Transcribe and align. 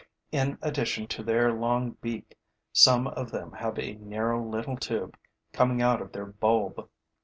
In 0.31 0.57
addition 0.63 1.05
to 1.09 1.21
their 1.21 1.53
long 1.53 1.91
beak, 2.01 2.35
some 2.73 3.05
of 3.05 3.29
them 3.29 3.51
have 3.51 3.77
a 3.77 3.97
narrow 3.97 4.43
little 4.43 4.75
tube 4.75 5.15
coming 5.53 5.79
out 5.83 6.01
of 6.01 6.11
their 6.11 6.25
bulb. 6.25 6.89